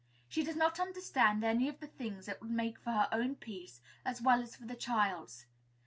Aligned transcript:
She 0.27 0.43
does 0.43 0.55
not 0.55 0.79
understand 0.79 1.43
any 1.43 1.69
of 1.69 1.79
the 1.79 1.85
things 1.85 2.25
that 2.25 2.41
would 2.41 2.49
make 2.49 2.79
for 2.79 2.89
her 2.89 3.07
own 3.11 3.35
peace, 3.35 3.81
as 4.03 4.19
well 4.19 4.41
as 4.41 4.55
for 4.55 4.65
the 4.65 4.73
child's. 4.73 5.45